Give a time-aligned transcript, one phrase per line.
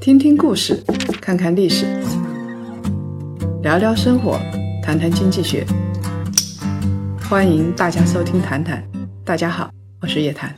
[0.00, 0.82] 听听故事，
[1.20, 1.86] 看看历史，
[3.62, 4.38] 聊聊生活，
[4.82, 5.66] 谈谈经济学。
[7.28, 8.82] 欢迎大家收听《谈谈》，
[9.24, 9.70] 大家好，
[10.00, 10.54] 我是叶檀。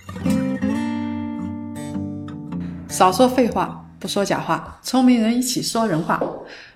[2.89, 6.21] 少说废话，不说假话，聪明人一起说人话。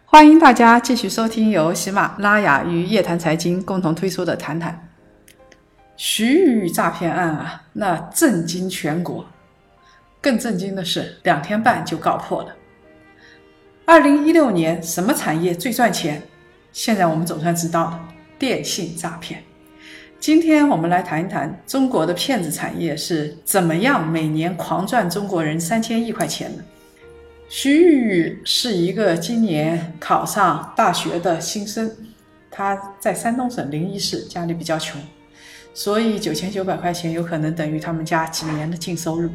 [0.05, 4.73] 欢迎大家继续收听由喜马拉雅与叶檀财经共同推出的《谈谈》。
[5.96, 9.25] 徐玉诈骗案啊，那震惊全国。
[10.21, 12.54] 更震惊的是，两天半就告破了。
[13.86, 16.22] 二零一六年什么产业最赚钱？
[16.72, 18.08] 现在我们总算知道了，
[18.39, 19.43] 电信诈骗。
[20.21, 26.62] 今天我们来谈一谈中国的骗子产业是怎么样每年狂赚中国人三千亿块钱的。
[27.48, 31.90] 徐玉玉是一个今年考上大学的新生，
[32.50, 35.00] 他在山东省临沂市，家里比较穷，
[35.73, 39.31] 所以九千九百块钱有可能等于他们家几年的净收入。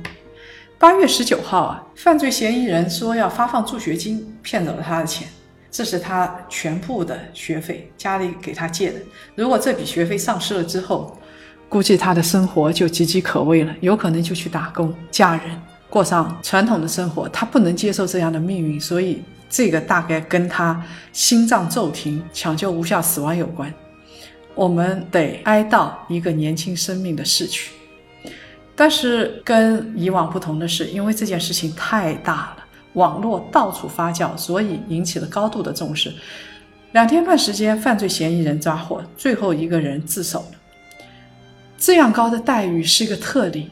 [0.78, 5.28] 八月十九号啊，犯罪嫌疑人说要发放助学金，骗走了他的钱，
[5.72, 9.00] 这是他全部的学费，家里给他借的。
[9.36, 11.18] 如果这笔学费丧失了之后，
[11.70, 17.28] 估计他的生活就岌岌可危了，有可能就去打工、嫁人，过上传统的生活。
[17.30, 20.84] 他不能接受这样的命运，所以这个大概跟他
[21.14, 23.74] 心脏骤停、抢救无效死亡有关。
[24.54, 27.72] 我们得哀悼一个年轻生命的逝去。
[28.76, 32.58] 但是跟以往不同的是，因为这件事情太大了，
[32.94, 36.14] 网络到处发酵，所以引起了高度的重视。
[36.92, 40.58] 两天半时间，犯罪嫌疑人抓获，最后一个人自首了。
[41.78, 43.70] 这样高的待遇是一个特例，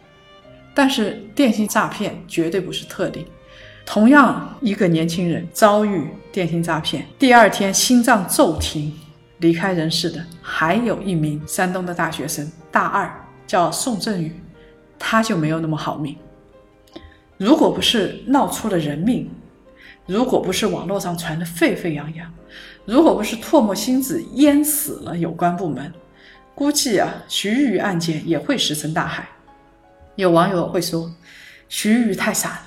[0.73, 3.25] 但是电信诈骗绝对不是特例。
[3.85, 8.93] 同样，一个年轻人遭遇电信诈骗，第二天心脏骤停，
[9.39, 13.09] 离开人世的，还有一名山东的大学生，大二，
[13.45, 14.33] 叫宋振宇。
[15.05, 16.15] 他就没有那么好命。
[17.37, 19.29] 如果不是闹出了人命，
[20.05, 22.33] 如果不是网络上传的沸沸扬扬，
[22.85, 25.91] 如果不是唾沫星子淹死了有关部门，
[26.55, 29.27] 估计啊，徐宇案件也会石沉大海。
[30.15, 31.11] 有网友会说，
[31.67, 32.61] 徐宇太傻了，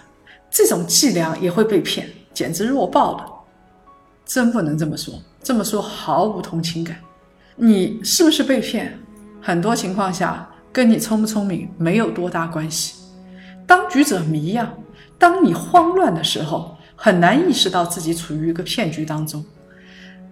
[0.50, 3.32] 这种伎俩也会被骗，简直弱爆了。
[4.26, 6.98] 真不能这么说，这么说毫无同情感。
[7.54, 8.98] 你是不是被骗？
[9.40, 10.46] 很多情况下。
[10.76, 12.96] 跟你聪不聪明没有多大关系。
[13.66, 14.70] 当局者迷呀，
[15.16, 19.42] 当你慌乱的时候，很难意识到自己处于一个骗局当中。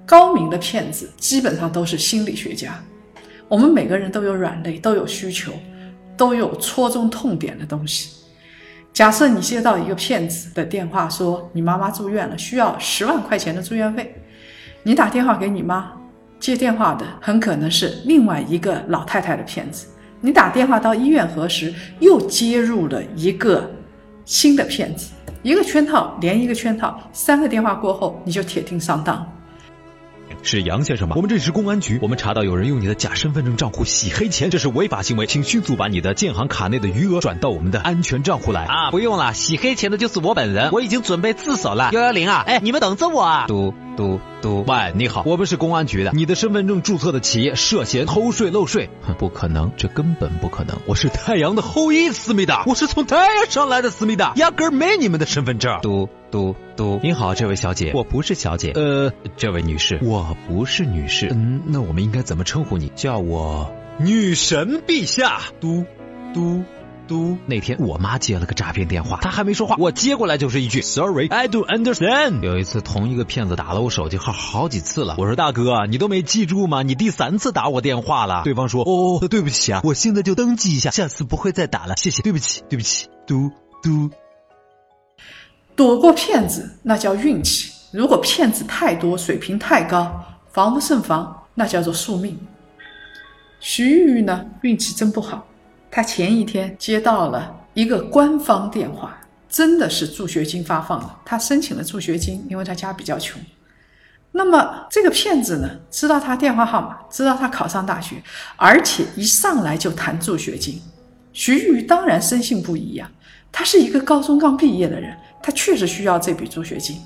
[0.05, 2.79] 高明的骗子基本上都是心理学家。
[3.49, 5.51] 我们每个人都有软肋，都有需求，
[6.15, 8.11] 都有戳中痛点的东西。
[8.93, 14.15] 假设你接到一个骗子的电话，说你妈妈住院了，需要十万块钱的住院费，
[14.83, 15.91] 你打电话给你妈，
[16.39, 19.87] 接电话的很可能是另外一个老太太的骗子。
[20.25, 21.71] 你打电话到医院核实，
[22.01, 23.71] 又接入了一个
[24.25, 25.13] 新的骗子，
[25.43, 29.31] 一个圈套连一个圈套，三个电话过后，你就铁定上当。
[30.41, 31.15] 是杨先生吗？
[31.17, 38.65] 我们这里是公安局，我们查到有人用你的假身份证账户洗黑钱，这是违法行为，请迅速把你的建行卡内的余额转到我们的安全账户来。
[38.65, 41.91] 啊，不用了，洗黑钱的就是我本人，我已经准备自首了。
[41.93, 43.45] 幺幺零啊，哎，你们等着我啊。
[43.47, 50.77] 嘟嘟嘟，喂，你好，我们是公安局的，你的身份证注册的企业涉嫌偷税漏税，不可能，这根本不可能。
[50.87, 55.79] 我是太阳的后裔，思密达，我是从太阳上来的思密达，压根没你们的身份证。
[55.83, 62.89] 嘟嘟嘟，你好，这位小姐，我不是小姐，呃，这位女士，我不是女士，嗯，那我们应该怎么称呼你？
[62.95, 65.41] 叫我女神陛下。
[65.61, 65.85] 嘟
[66.33, 66.63] 嘟。
[67.07, 72.43] 嘟，那天我妈接了个诈骗电话，她还没说话，我接过来就是一句 Sorry, I do understand。
[72.43, 76.83] 有一次，同一个骗子打了我手机号好几次了，我说大哥，你都没记住吗？
[76.83, 78.43] 你第三次打我电话了。
[78.45, 83.09] 对方说哦，对不起啊，我现在就登记一下，下次不会再打了，谢谢，对不起，对不起。
[83.27, 83.51] 嘟
[83.83, 84.11] 嘟，
[85.75, 92.39] 躲过骗子那叫运气，如果骗子太多，水平太高，防不胜防，那叫做宿命。
[93.61, 95.47] 徐玉玉呢，运气真不好。
[95.95, 99.17] 他前一天接到了一个官方电话，
[99.49, 101.09] 真的是助学金发放的。
[101.25, 103.41] 他申请了助学金，因为他家比较穷。
[104.33, 108.21] 那么这个骗子呢，知道他电话号码，知道他考上大学，
[108.57, 110.83] 而且一上来就谈助学金。
[111.33, 113.09] 徐玉当然深信不疑呀，
[113.53, 117.01] 他是一个高中刚毕业的人，他确实需要这笔助学金。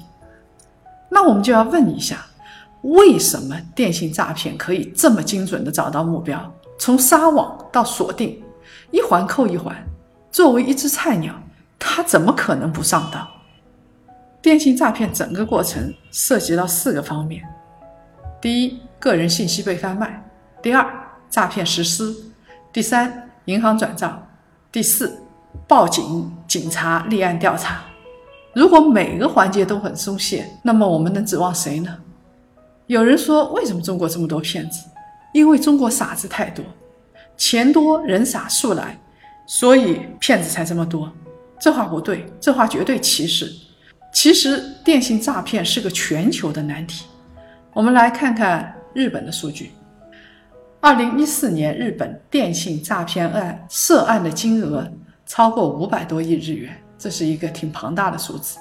[1.11, 2.25] 那我们就要问一下，
[2.81, 8.43] 为什么电信诈骗可以这么精准的找到目标，从撒网到锁定？
[8.91, 9.77] 一环扣一环，
[10.31, 11.35] 作为一只菜鸟，
[11.79, 13.27] 他怎么可能不上当？
[14.41, 17.43] 电信诈骗整个过程涉及到四个方面：
[18.41, 20.09] 第一，个人信息被贩卖；
[20.63, 20.87] 第二，
[21.29, 22.15] 诈骗实施；
[22.73, 24.11] 第三，银行转账；
[24.71, 25.21] 第四，
[25.67, 27.81] 报警；警察立案调查。
[28.55, 31.99] 如果每个环节都很松懈，那么我们能指望谁呢？
[32.87, 34.85] 有人说，为什么中国这么多骗子？
[35.35, 36.65] 因为中国傻子太多，
[37.39, 38.99] 钱多人傻数来，
[39.47, 41.11] 所以骗子才这么多。
[41.59, 43.51] 这话不对，这话绝对歧视。
[44.13, 47.07] 其实电信诈骗是个全球的难题。
[47.73, 49.71] 我们来看看日本的数据。
[50.81, 54.87] 二零一四年，日本电信诈骗案涉案的金额
[55.25, 58.59] 超过五百多亿日元，这是一个挺庞大的数字。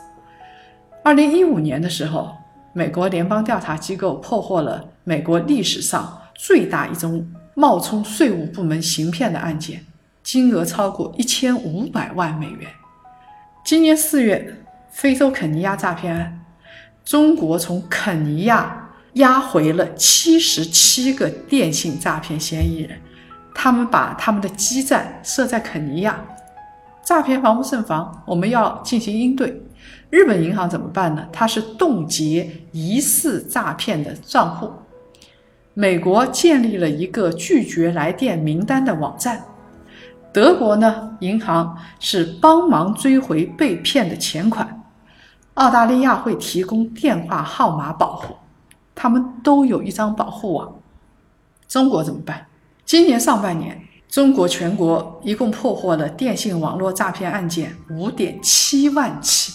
[1.03, 2.35] 二零一五年的时候，
[2.73, 7.27] 美国联邦调查机构破获了美国历史上最大一宗
[7.57, 9.83] 冒充税务部门行骗的案件，
[10.21, 12.69] 金额超过一千五百万美元。
[13.65, 14.61] 今年四月，
[14.91, 16.45] 非洲肯尼亚诈骗案，
[17.03, 18.83] 中国从肯尼亚。
[19.13, 23.01] 押回了七十七个电信诈骗嫌疑人，
[23.55, 26.23] 他们把他们的基站设在肯尼亚，
[27.03, 29.59] 诈骗防不胜防，我们要进行应对。
[30.11, 31.27] 日本银行怎么办呢？
[31.33, 34.71] 它是冻结疑似诈骗的账户。
[35.79, 39.45] 美国建立了一个拒绝来电名单的网站。
[40.33, 44.83] 德国呢，银行是帮忙追回被骗的钱款。
[45.53, 48.35] 澳大利亚会提供电话号码保护。
[48.95, 50.79] 他们都有一张保护网，
[51.67, 52.47] 中国怎么办？
[52.83, 53.79] 今年上半年，
[54.09, 59.53] 中国全国一共破获了电信网络诈骗案件五点七万起，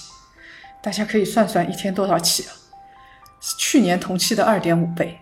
[0.81, 2.55] 大家可以算算一天多少起啊？
[3.41, 5.19] 是去年同期的二点五倍。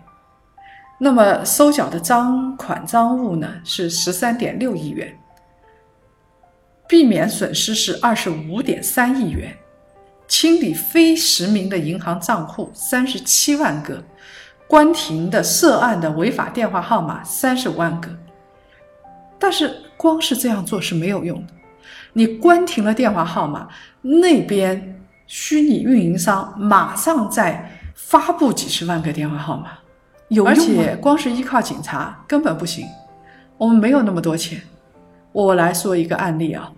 [1.03, 3.47] 那么收缴的赃款赃物呢？
[3.63, 5.11] 是十三点六亿元，
[6.87, 9.51] 避免损失是二十五点三亿元。
[10.27, 14.03] 清理非实名的银行账户三十七万个，
[14.67, 18.15] 关停的涉案的违法电话号码三十万个。
[19.39, 21.53] 但是光是这样做是没有用的，
[22.13, 23.67] 你关停了电话号码，
[24.03, 29.71] 那边虚拟运营商马上再发布几十万个电话号码，
[30.31, 32.87] 有而且光是依靠警察根本不行，
[33.57, 34.59] 我们没有那么多钱。
[35.31, 36.71] 我来说一个案例啊，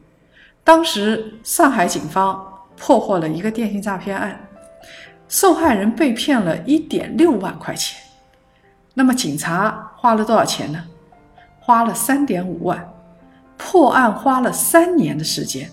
[0.64, 2.50] 当时上海警方。
[2.76, 4.38] 破获了一个电信诈骗案，
[5.28, 8.02] 受害人被骗了一点六万块钱。
[8.96, 10.84] 那么警察花了多少钱呢？
[11.60, 12.92] 花了三点五万。
[13.58, 15.70] 破案花了三年的时间。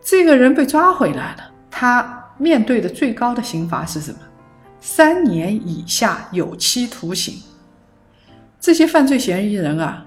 [0.00, 4.18] 这个人被抓回来了，他面对的最高的刑罚是什么？
[4.80, 7.34] 三年以下有期徒刑。
[8.58, 10.04] 这些犯罪嫌疑人啊，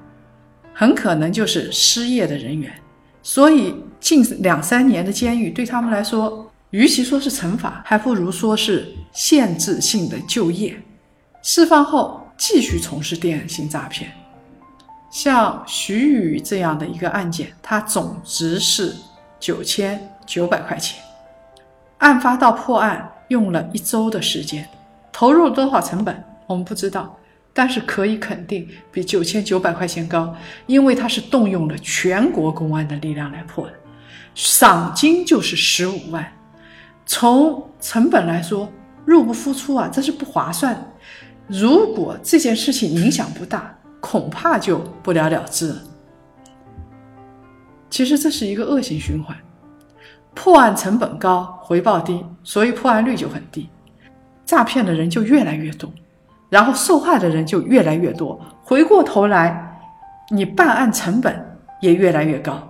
[0.74, 2.74] 很可能就是失业的人员。
[3.22, 10.75] 所以，近两三年的监狱对他们来说，与其说是惩罚，还不如说是限制性的就业。
[11.42, 14.12] 释放后继续从事电信诈骗。
[15.10, 18.96] 像徐宇这样的一个案件，它总值是
[19.40, 21.02] 九千九百块钱。
[22.00, 24.70] 案发到破案用了一周的时间，
[25.12, 27.18] 投入了多少成本，我们不知道。
[27.56, 30.36] 但是可以肯定比九千九百块钱高，
[30.66, 33.74] 因为他是动用了全国公安的力量来破的，
[34.34, 36.26] 赏金就是十五万。
[37.06, 38.68] 从成本来说，
[39.06, 40.76] 入不敷出啊，这是不划算。
[41.48, 45.78] 如果这件事情影响不大，恐怕就不了了之了。
[47.92, 49.38] 其实这是一个恶性循环，
[50.34, 53.70] 破案成本高，回报低，所以破案率就很低，
[54.46, 55.92] 诈骗的人就越来越多。
[56.50, 59.80] 然后受害的人就越来越多，回过头来，
[60.30, 62.62] 你办案成本也越来越高，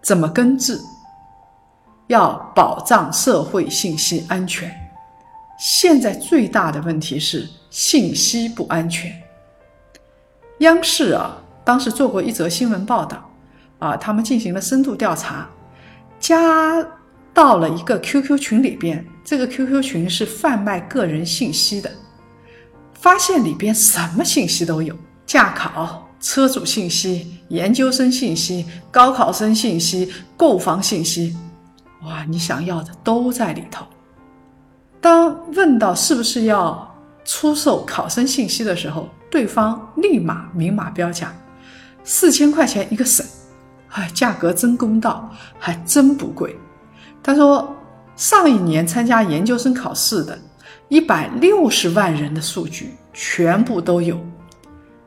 [0.00, 0.80] 怎么根治？
[2.06, 4.74] 要保障社会信息安全。
[5.58, 9.12] 现在最大的问题是信息不安全。
[10.60, 13.30] 央视啊，当时做过一则新闻报道，
[13.78, 15.46] 啊，他们进行了深度调查，
[16.18, 16.86] 加
[17.32, 21.90] 到了一个 QQ 群里边，这个 QQ 群是贩卖个人信息的。
[22.94, 24.94] 发现里边什么信息都有，
[25.24, 31.36] 驾考、车主信息、研究生信息、高考生信息、购房信息，
[32.02, 33.86] 哇，你想要的都在里头。
[35.00, 36.92] 当问到是不是要
[37.24, 41.32] 出售考生信息的时候，对方立马明码标价，
[42.02, 43.24] 四千块钱一个省，
[43.90, 46.56] 哎，价格真公道，还真不贵。
[47.22, 47.76] 他说，
[48.16, 50.38] 上一年参加研究生考试的。
[50.90, 54.18] 一百六十万人的数据全部都有，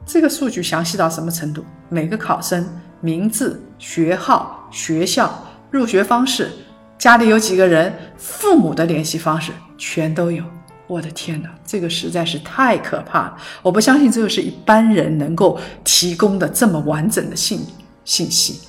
[0.05, 1.65] 这个数据详细到什么程度？
[1.89, 2.63] 每个考生
[3.00, 6.51] 名字、学号、学校、入学方式、
[7.00, 10.43] 家里有几个人、父母的联系方式全都有。
[10.85, 13.38] 我的天哪，这个实在是太可怕了！
[13.63, 17.65] 我不相信这个是一般人能够提供的这么完整的信
[18.05, 18.59] 信息。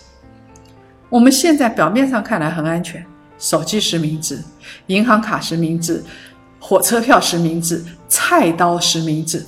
[1.13, 3.05] 我们现在表面上看来很安全，
[3.39, 4.43] 手机实名制，
[4.87, 6.03] 银行卡实名制，
[6.59, 9.45] 火车票实名制，菜刀实名制，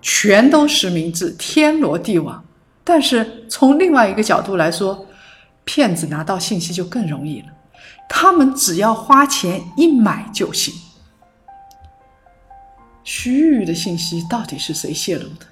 [0.00, 2.42] 全都实名制，天罗地网。
[2.82, 5.06] 但是从另外一个角度来说，
[5.66, 7.48] 骗子拿到信息就更容易了，
[8.08, 10.72] 他们只要花钱一买就行。
[13.02, 15.44] 徐玉的信息到底是谁泄露的？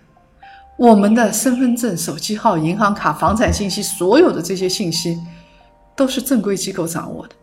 [0.78, 5.20] 我们的身份证、手机号、银行卡、房产信息，所有的这些信息
[5.94, 7.34] 都是正规机构掌握的，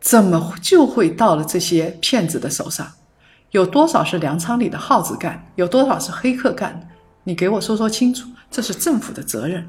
[0.00, 2.86] 怎么就会到了这些骗子的手上？
[3.50, 5.50] 有多少是粮仓里的耗子干？
[5.56, 6.88] 有多少是黑客干？
[7.24, 9.68] 你给我说说清楚，这是政府的责任。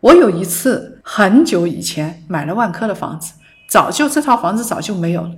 [0.00, 3.32] 我有一次很久以前买了万科的房子，
[3.68, 5.30] 早就这套房子早就没有了。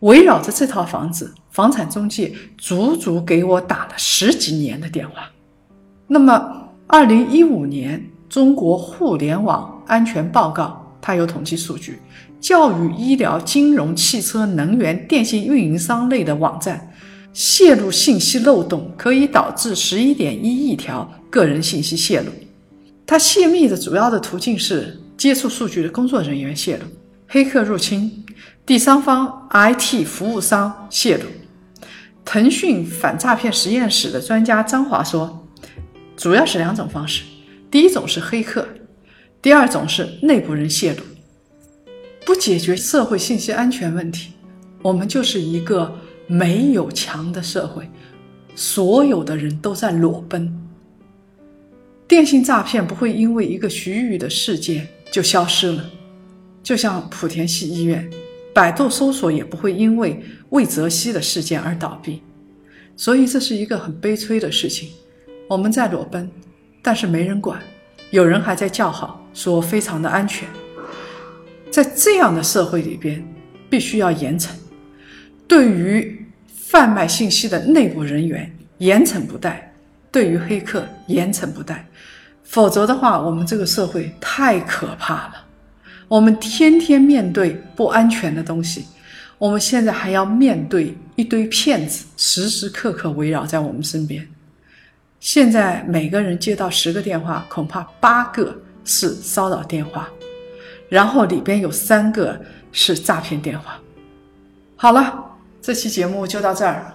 [0.00, 5.28] 围绕着这套房子，房产中介足足给我打了十几年的电话。
[6.06, 8.00] 那么，二零一五年
[8.32, 10.64] 《中国互联网安全报告》
[11.00, 12.00] 它有统计数据，
[12.40, 16.92] 教育、医疗、金融、汽车、能源、电信运营商类的网站
[17.32, 22.26] 泄露信息漏洞，可以导致十一点一亿条个人信息泄露。
[23.06, 26.82] 它泄密的主要的途径是接触数据的工作人员泄露、
[27.26, 28.24] 黑客入侵。
[28.66, 31.24] 第三方 IT 服务商泄露。
[32.24, 35.48] 腾讯反诈骗实验室的专家张华说，
[36.14, 37.22] 主要是两种方式：
[37.70, 38.68] 第一种是黑客，
[39.40, 41.02] 第二种是内部人泄露。
[42.24, 44.32] 不解决社会信息安全问题，
[44.82, 45.94] 我们就是一个
[46.26, 47.88] 没有墙的社会，
[48.54, 50.52] 所有的人都在裸奔。
[52.06, 55.90] 电信诈骗不会因为一个徐玉的事件就消失了，
[56.62, 58.10] 就像莆田系医院。
[58.54, 62.22] 百度搜索也不会因为魏则西的事件而倒闭，
[62.96, 64.88] 所以这是一个很悲催的事情。
[65.48, 66.28] 我们在裸奔，
[66.82, 67.60] 但是没人管，
[68.10, 70.48] 有人还在叫好，说非常的安全。
[71.70, 73.24] 在这样的社会里边，
[73.70, 74.48] 必须要严惩，
[75.46, 79.72] 对于贩卖信息的内部人员严惩不贷，
[80.10, 81.86] 对于黑客严惩不贷，
[82.42, 85.34] 否则的话，我们这个社会太可怕了。
[86.08, 88.86] 我们天天面对不安全的东西，
[89.38, 94.26] 我们现在还要面对一堆骗子，时时刻刻围绕在我们身边。
[95.20, 98.56] 现在每个人接到十个电话，恐怕八个
[98.88, 100.08] 是骚扰电话，
[100.88, 102.40] 然后里边有三个
[102.72, 103.78] 是诈骗电话。
[104.74, 105.26] 好了，
[105.60, 106.94] 这期节目就到这儿，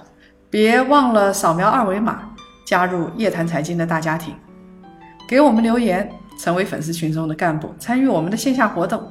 [0.50, 2.30] 别忘了扫描二维码
[2.66, 4.34] 加入夜谈财经的大家庭，
[5.30, 6.12] 给我们留言。
[6.36, 9.10] 成为粉丝群中的干部，参与我们的线下活动。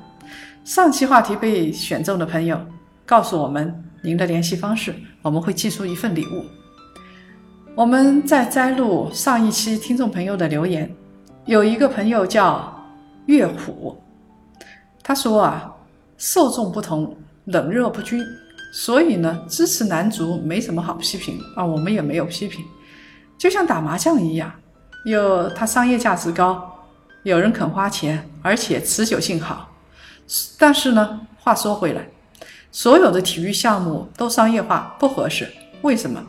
[0.65, 2.61] 上期话题被选中的朋友，
[3.07, 3.73] 告诉我们
[4.03, 6.45] 您的联系方式，我们会寄出一份礼物。
[7.77, 10.93] 我们在摘录上一期听众朋友的留言，
[11.47, 12.72] 有一个朋友叫
[13.27, 13.97] 乐虎，
[15.03, 15.73] 他说啊，
[16.17, 18.23] 受众不同，冷热不均，
[18.73, 22.65] 所以呢，支持男足没什么好批评啊，我们也没有批评，
[23.39, 24.53] 就像打麻将一样，
[25.05, 26.69] 有它商业价值高。
[27.25, 29.71] 有人肯花钱，而且持久性好，
[30.59, 32.09] 但是呢，话说回来，
[32.73, 35.49] 所有的体育项目都商业化不合适。
[35.83, 36.21] 为什么？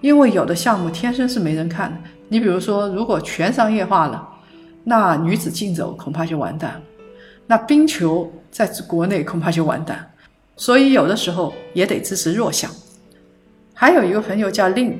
[0.00, 1.98] 因为有的项目天生是没人看的。
[2.28, 4.28] 你比如说，如果全商业化了，
[4.88, 6.82] 那女子竞走恐怕就完蛋了，
[7.48, 10.08] 那冰球在国内恐怕就完蛋。
[10.56, 12.70] 所以有的时候也得支持弱项。
[13.74, 14.96] 还有一个朋友叫令，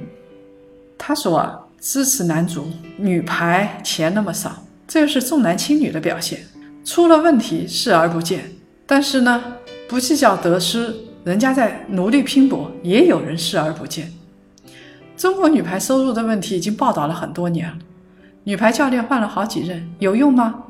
[0.99, 2.66] 他说啊，支持男足，
[2.97, 4.64] 女排钱那么少。
[4.88, 6.40] 这个是重男轻女的表现，
[6.85, 8.50] 出了问题视而不见，
[8.87, 9.57] 但是呢，
[9.88, 14.12] 不计较得失，人家在努力拼搏，也有人视而不见。
[15.16, 17.78] 中国女排收入的问题已经报道了很多年了，
[18.47, 20.62] 女排教练换了好几任，有用吗？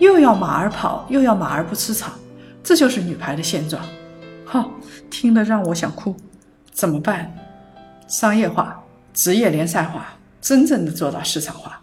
[0.00, 2.10] 又要马儿跑，又要马儿不吃草，
[2.64, 3.80] 这就是女排的现状。
[4.44, 4.68] 哈，
[5.08, 6.16] 听了让我想哭，
[6.72, 7.32] 怎么办？
[8.08, 8.82] 商业化、
[9.14, 11.80] 职业联赛化，真正的做到市场化。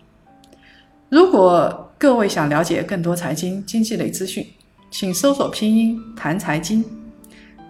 [1.08, 4.46] 如果各位想了解更多财经经济类资讯，
[4.92, 6.84] 请搜索拼音谈财经，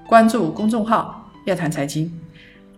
[0.08, 2.12] 关注公众号“夜谈财经”。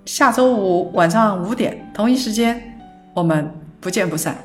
[0.04, 2.78] 下周五晚上五点同一时间，
[3.14, 4.38] 我们不见不散。